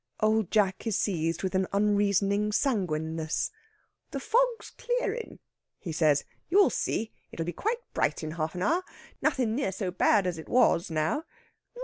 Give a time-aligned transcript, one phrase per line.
[0.19, 3.51] Old Jack is seized with an unreasoning sanguineness.
[4.09, 5.37] "The fog's clearin',"
[5.77, 6.23] he says.
[6.49, 8.81] "You'll see, it'll be quite bright in half an hour.
[9.21, 11.25] Nothin' near so bad as it was, now.